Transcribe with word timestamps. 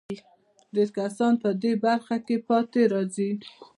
ډېر 0.75 0.89
کسان 0.97 1.33
په 1.43 1.49
دې 1.61 1.73
برخه 1.85 2.15
کې 2.25 2.35
پاتې 2.47 2.81
راځي. 2.93 3.31